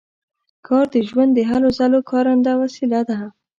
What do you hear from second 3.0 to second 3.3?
ده.